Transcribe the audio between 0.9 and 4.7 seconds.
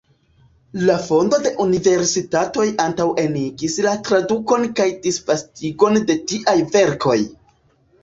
fondo de universitatoj antaŭenigis la tradukon